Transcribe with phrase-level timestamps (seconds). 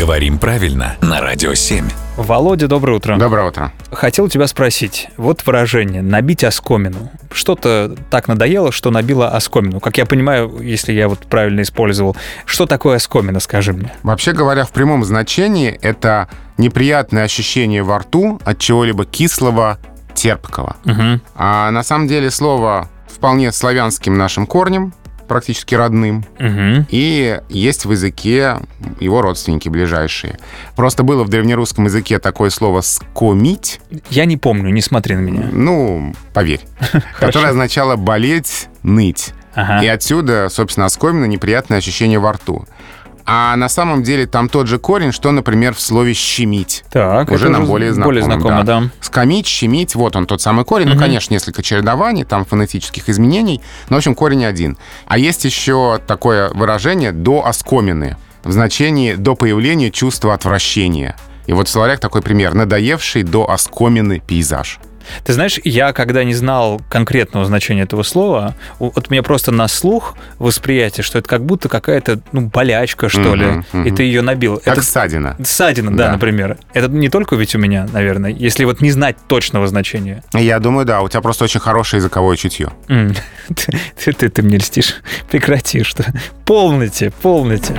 [0.00, 1.86] Говорим правильно на Радио 7.
[2.16, 3.16] Володя, доброе утро.
[3.18, 3.70] Доброе утро.
[3.92, 5.08] Хотел тебя спросить.
[5.18, 7.10] Вот выражение «набить оскомину».
[7.30, 9.78] Что-то так надоело, что набило оскомину.
[9.78, 12.16] Как я понимаю, если я вот правильно использовал,
[12.46, 13.92] что такое оскомина, скажи мне?
[14.02, 19.78] Вообще говоря, в прямом значении это неприятное ощущение во рту от чего-либо кислого,
[20.14, 20.76] терпкого.
[20.86, 21.20] Угу.
[21.34, 24.94] А на самом деле слово вполне славянским нашим корнем,
[25.30, 26.24] практически родным.
[26.40, 26.86] Угу.
[26.88, 28.56] И есть в языке
[28.98, 30.38] его родственники ближайшие.
[30.74, 33.80] Просто было в древнерусском языке такое слово «скомить»,
[34.10, 35.48] Я не помню, не смотри на меня.
[35.52, 36.62] ну, поверь,
[37.20, 39.32] которое означало «болеть», «ныть».
[39.54, 39.84] Ага.
[39.84, 42.66] И отсюда, собственно, оскомина неприятное ощущение во рту.
[43.26, 46.84] А на самом деле там тот же корень, что, например, в слове «щемить».
[46.90, 48.06] Так, уже нам более знакомо.
[48.06, 48.82] Более знакомо, да.
[49.00, 50.88] Скамить, щемить, вот он тот самый корень.
[50.88, 54.78] Ну, конечно, несколько чередований, там фонетических изменений, но, в общем, корень один.
[55.06, 61.16] А есть еще такое выражение «до оскомины» в значении «до появления чувства отвращения».
[61.46, 64.78] И вот в словарях такой пример «надоевший до оскомины пейзаж».
[65.24, 69.68] Ты знаешь, я когда не знал конкретного значения этого слова, вот у меня просто на
[69.68, 73.84] слух восприятие, что это как будто какая-то ну, болячка, что Мгм, ли, мгм.
[73.86, 74.56] и ты ее набил.
[74.64, 75.36] Как это ссадина.
[75.42, 76.12] ссадина, да, Да.
[76.12, 76.58] например.
[76.74, 80.22] Это не только ведь у меня, наверное, если вот не знать точного значения.
[80.34, 82.70] Я думаю, да, у тебя просто очень хорошее языковое чутье.
[84.04, 84.96] Ты, ты- ты мне льстишь.
[85.30, 86.04] Прекрати, что.
[86.44, 87.74] Полните, полните.